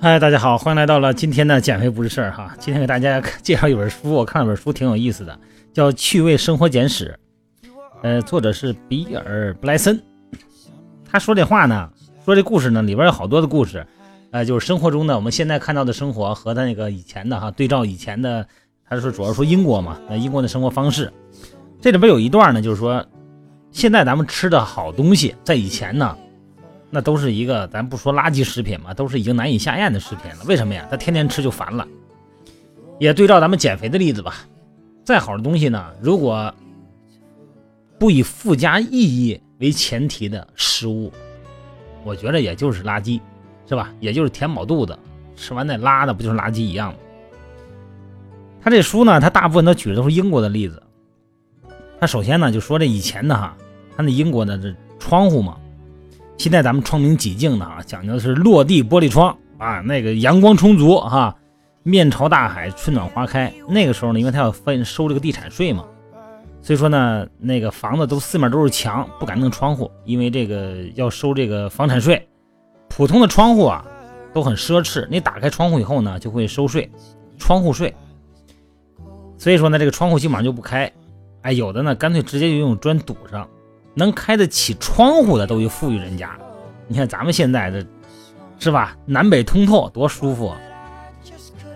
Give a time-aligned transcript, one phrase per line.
[0.00, 2.52] 嗨，大家好，欢迎来到了今天的减肥不是事儿哈。
[2.58, 5.38] 今天给大家介绍一本书，我看了本书挺有意思的，
[5.72, 7.16] 叫《趣味生活简史》，
[8.02, 10.02] 呃，作者是比尔·布莱森。
[11.08, 11.88] 他说这话呢，
[12.24, 13.86] 说这故事呢，里边有好多的故事，
[14.32, 18.44] 呃，就是生活中呢我们现在看到的生活和他那个以前的哈，对照以前的，
[18.88, 21.12] 他说主要说英国嘛，那英国的生活方式。
[21.80, 23.06] 这里边有一段呢，就是说
[23.70, 26.18] 现在咱们吃的好东西，在以前呢。
[26.94, 30.44] 那都是一个，咱不说垃圾食品嘛，都是已经难以下咽的食品了。
[30.46, 30.86] 为什么呀？
[30.90, 31.88] 他天天吃就烦了。
[32.98, 34.34] 也对照咱们减肥的例子吧，
[35.02, 36.54] 再好的东西呢，如果
[37.98, 41.10] 不以附加意义为前提的食物，
[42.04, 43.18] 我觉得也就是垃圾，
[43.66, 43.90] 是吧？
[43.98, 44.96] 也就是填饱肚子，
[45.34, 46.98] 吃完再拉的不就是垃圾一样吗？
[48.60, 50.82] 他这书呢，他大部分都举的都是英国的例子。
[51.98, 53.56] 他首先呢就说这以前的哈，
[53.96, 55.56] 他那英国的这窗户嘛。
[56.42, 61.36] 现在咱们窗明几净的啊，讲究的是落地玻璃窗啊，那个阳光充足哈，
[61.84, 63.54] 面朝大海，春暖花开。
[63.68, 65.84] 那个时候呢，因为他要分收这个地产税嘛，
[66.60, 72.28] 所以说呢，那个房子都四面都是墙，不敢弄窗户，因为这个要收这个房产税。
[72.88, 73.84] 普通的窗户啊
[74.34, 76.90] 都很奢侈，你打开窗户以后呢，就会收税，
[77.38, 77.94] 窗户税。
[79.38, 80.92] 所以说呢，这个窗户基本上就不开，
[81.42, 83.48] 哎，有的呢干脆直接就用砖堵上。
[83.94, 86.30] 能开得起窗户的都有富裕人家，
[86.88, 87.84] 你看咱们现在的，
[88.58, 88.96] 是吧？
[89.06, 90.52] 南北通透多舒服。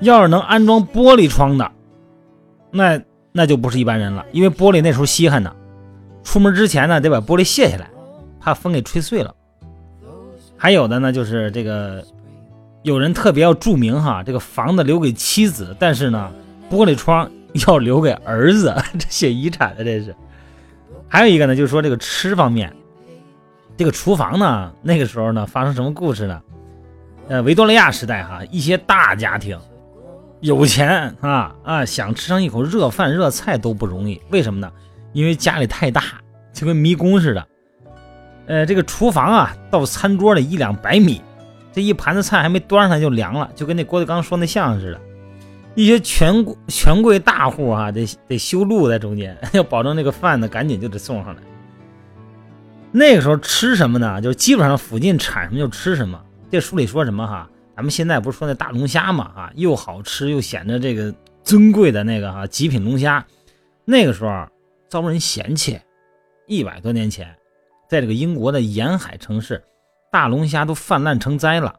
[0.00, 1.72] 要是能安装玻璃窗的，
[2.70, 3.00] 那
[3.32, 5.52] 那就不是一般人了，因为玻璃那时候稀罕呢。
[6.22, 7.88] 出门之前呢，得把玻璃卸下来，
[8.40, 9.34] 怕风给吹碎了。
[10.56, 12.04] 还有的呢，就是这个
[12.82, 16.30] 有人特别要注明哈，这个房子留给妻子，但是呢，
[16.70, 17.30] 玻璃窗
[17.66, 20.14] 要留给儿子， 这写遗产的这是。
[21.08, 22.74] 还有一个呢，就是说这个吃方面，
[23.76, 26.42] 这个厨房呢，那个时候呢发生什么故事呢？
[27.28, 29.58] 呃，维多利亚时代哈，一些大家庭
[30.40, 34.20] 有钱啊啊，想吃上一口热饭热菜都不容易。
[34.30, 34.70] 为什么呢？
[35.12, 36.02] 因为家里太大，
[36.52, 37.46] 就跟迷宫似的。
[38.46, 41.20] 呃，这个厨房啊，到餐桌的一两百米，
[41.72, 45.00] 这一盘子菜还没端上来就凉了，就跟那郭德纲说那相声似的。
[45.76, 51.42] 一些权权贵大户啊，得得修路在中间， 要保证那个饭呢，赶紧就得送上来。
[52.90, 54.18] 那个时候吃什么呢？
[54.22, 56.18] 就基本上附近产什么就吃什么。
[56.50, 57.48] 这书里说什么哈？
[57.76, 59.24] 咱们现在不是说那大龙虾嘛？
[59.36, 61.14] 啊，又好吃又显得这个
[61.44, 63.22] 尊贵的那个哈极品龙虾，
[63.84, 64.48] 那个时候
[64.88, 65.78] 遭人嫌弃。
[66.46, 67.36] 一百多年前，
[67.86, 69.62] 在这个英国的沿海城市，
[70.10, 71.74] 大龙虾都泛滥成灾了，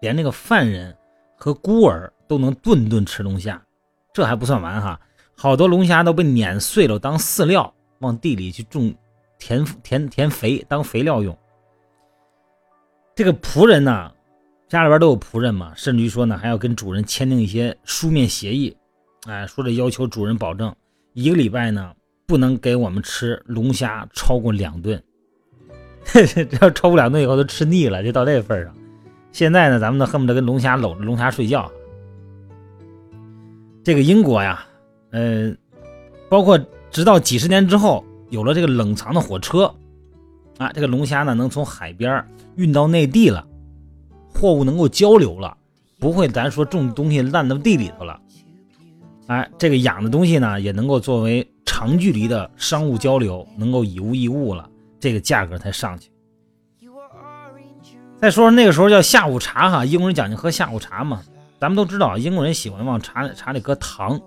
[0.00, 0.96] 连那个犯人
[1.36, 2.12] 和孤儿。
[2.32, 3.62] 都能顿顿吃龙虾，
[4.14, 4.98] 这还不算完哈，
[5.36, 8.94] 好多龙虾都被碾碎了当饲料，往地里去种，
[9.38, 11.36] 填填填肥当肥料用。
[13.14, 14.10] 这个仆人呢，
[14.66, 18.74] 家里边都有仆人嘛，甚至于说呢，还要跟主人签订一些书面协议，
[19.26, 20.74] 哎，说这要求主人保证
[21.12, 21.92] 一个礼拜呢
[22.26, 25.02] 不能给我们吃龙虾超过两顿，
[26.06, 28.74] 这要超过两顿以后都吃腻了，就到这份上。
[29.32, 31.70] 现在呢，咱们都恨不得跟龙虾搂着龙虾睡觉。
[33.84, 34.64] 这个英国呀，
[35.10, 35.52] 呃，
[36.28, 36.58] 包括
[36.90, 39.74] 直到几十年之后，有了这个冷藏的火车，
[40.58, 43.44] 啊，这个龙虾呢能从海边运到内地了，
[44.32, 45.56] 货物能够交流了，
[45.98, 48.20] 不会咱说种东西烂到地里头了，
[49.26, 54.70] 哎，这个养的东西呢也能够作为长距离的商务交流，能够以物易物了，
[55.00, 56.08] 这个价格才上去。
[58.20, 61.20] 再说说那个时候叫下午茶哈，英国人讲究喝下午茶嘛。
[61.62, 64.20] 咱们都知道，英国人喜欢往茶茶里搁糖，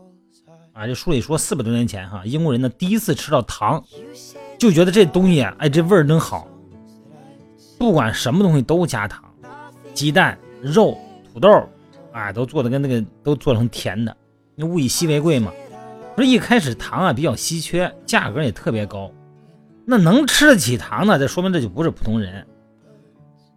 [0.72, 3.84] 啊，这书里说四百多年前哈，英国人呢第一次吃到糖，
[4.58, 6.48] 就觉得这东西，哎，这味儿真好。
[7.78, 9.22] 不管什么东西都加糖，
[9.94, 10.98] 鸡蛋、肉、
[11.34, 11.68] 土豆，
[12.14, 14.16] 啊，都做的跟那个都做成甜的，
[14.56, 15.52] 那物以稀为贵嘛。
[16.16, 19.12] 不是一开始糖啊比较稀缺，价格也特别高，
[19.84, 21.20] 那能吃得起糖呢？
[21.20, 22.48] 这说明这就不是普通人，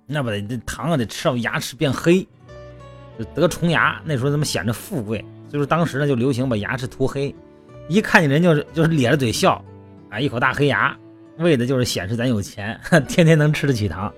[0.04, 2.26] 那不得这糖啊得吃到牙齿变黑。
[3.34, 5.24] 得虫牙，那时候怎么显着富贵？
[5.50, 7.34] 所以说当时呢就流行把牙齿涂黑，
[7.88, 9.64] 一看见人就是就是咧着嘴笑，
[10.10, 10.94] 啊，一口大黑牙，
[11.38, 12.78] 为的就是显示咱有钱，
[13.08, 14.12] 天天能吃得起糖。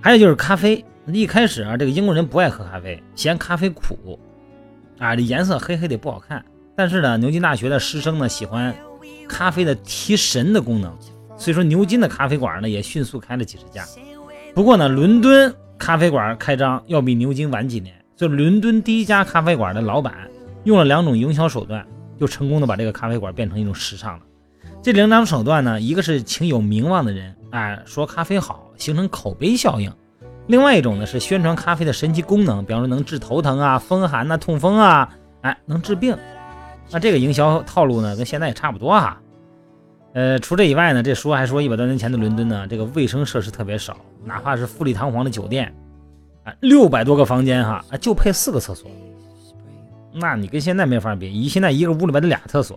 [0.00, 4.18] 还有就是咖啡，一开始啊，这个英国人不爱喝咖啡，嫌咖啡苦，
[4.98, 6.44] 啊，这颜色黑黑的不好看。
[6.74, 8.74] 但是呢，牛津大学的师生呢喜欢
[9.28, 10.92] 咖啡的提神的功能，
[11.36, 13.84] 所以说牛津的咖啡馆呢也迅速开了几十家。
[14.54, 15.54] 不过呢，伦敦。
[15.78, 20.12] 咖啡馆开张要比牛津晚几年，就伦敦第一家咖啡馆的老板
[20.64, 21.86] 用了两种营销手段，
[22.18, 24.24] 就成功的把这个咖啡馆变成一种时尚了。
[24.82, 29.90] 这两种手段呢，一个是请有名望的人，哎，说咖啡好，形成口碑效应；
[30.48, 35.08] 另外一种呢是宣传咖啡的神奇功能，比方说能治头疼啊、风寒呐、痛风啊，
[35.42, 36.16] 哎，能治病。
[36.90, 39.20] 那这个营销套路呢，跟现在也差不多哈。
[40.18, 45.72] 呃，除这以外呢，这书还说一百多年前的伦敦呢，这个卫生设施特别少，哪怕是富丽堂皇的酒店，
[46.42, 48.90] 啊，六百多个房间哈，啊，就配四个厕所。
[50.12, 52.76] 那你跟现在没法比，一现在一个屋里边得俩厕所，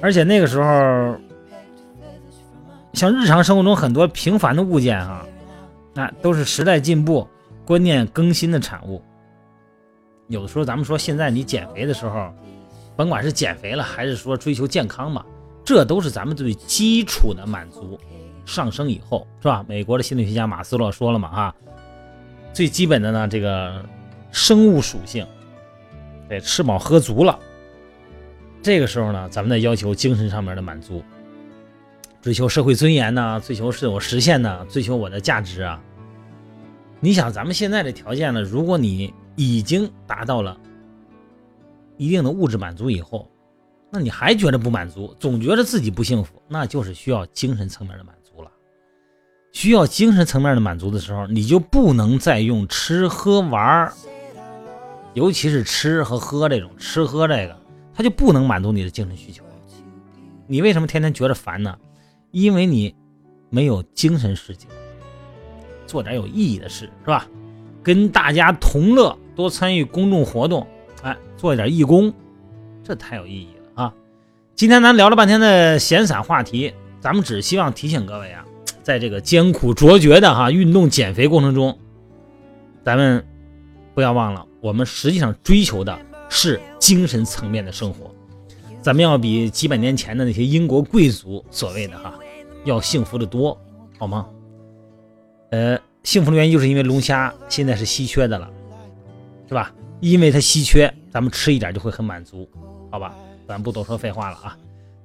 [0.00, 1.16] 而且那个时候，
[2.92, 5.24] 像日常生活中很多平凡的物件哈，
[5.94, 7.24] 那都是时代进步、
[7.64, 9.00] 观念更新的产物。
[10.26, 12.32] 有的时候咱们说现在你减肥的时候，
[12.96, 15.24] 甭管是减肥了还是说追求健康嘛，
[15.68, 18.00] 这都是咱们最基础的满足。
[18.46, 19.62] 上升以后是吧？
[19.68, 21.54] 美国的心理学家马斯洛说了嘛哈，
[22.54, 23.84] 最基本的呢这个
[24.32, 25.26] 生物属性。
[26.26, 27.38] 得吃饱喝足了，
[28.62, 31.02] 这个时候呢，咱们再要求精神上面的满足，
[32.22, 35.78] 追求社会尊严呢，追求自我实现呢，追求我的价值啊。
[37.00, 40.58] 你想，咱们现在的条件呢，如果你已经达到了
[41.98, 43.30] 一定的物质满足以后，
[43.90, 48.50] 那你还觉得不满足，总觉得自己不幸福，那就是需要精神层面的满足了。
[49.52, 53.92] 需要精神层面的满足的时候，你就不能再用吃喝玩儿
[55.14, 57.56] 尤其是吃和喝这种吃喝这个，
[57.94, 59.42] 它就不能满足你的精神需求。
[60.46, 61.76] 你为什么天天觉得烦呢？
[62.30, 62.94] 因为你
[63.50, 64.66] 没有精神世界，
[65.86, 67.26] 做点有意义的事是吧？
[67.82, 70.66] 跟大家同乐，多参与公众活动，
[71.02, 72.12] 哎，做一点义工，
[72.82, 73.57] 这太有意义了！
[74.58, 78.44] 今天咱聊了半天的闲散话题，咱们只希望提醒各位啊，
[78.82, 81.78] 在这个艰苦卓绝的哈运动减肥过程中，
[82.82, 83.24] 咱们
[83.94, 84.44] 不要忘了。
[84.60, 85.96] 我们实际上追求的
[86.28, 88.12] 是精神层面的生活，
[88.82, 92.12] 咱们要比几百年前的那些英国贵族所谓的哈
[92.64, 93.56] 要幸福的多，
[93.96, 94.26] 好吗？
[95.52, 98.50] 呃，幸福的原因就是因为龙虾现在是稀缺的了，
[99.46, 99.72] 是吧？
[100.00, 102.50] 因为它稀缺，咱们吃一点就会很满足，
[102.90, 103.14] 好吧？
[103.48, 104.56] 咱不多说废话了啊！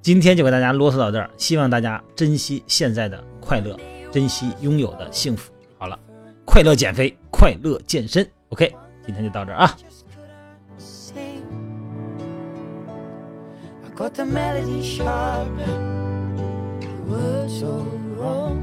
[0.02, 3.74] 今天就给大家啰嗦到这儿，希望大家珍惜现在的快乐，
[4.12, 5.50] 珍惜拥有的幸福。
[5.78, 5.98] 好了，
[6.44, 8.70] 快乐减肥，快乐健身，OK。
[9.06, 9.74] 今天就到这儿啊。
[13.96, 15.46] got the melody sharp,
[17.08, 17.86] words so
[18.18, 18.58] wrong.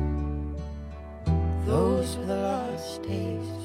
[1.65, 3.60] Those were the last days.